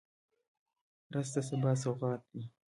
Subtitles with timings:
[1.13, 2.43] رس د سبا سوغات دی